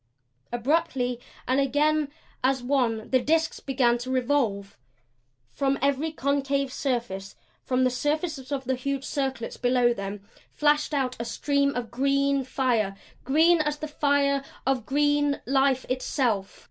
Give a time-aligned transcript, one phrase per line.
[0.51, 2.11] Abruptly, and again
[2.43, 4.75] as one, the disks began to revolve.
[5.51, 11.15] From every concave surface, from the surfaces of the huge circlets below them, flashed out
[11.19, 12.95] a stream of green fire
[13.25, 16.59] green as the fire of green life itself.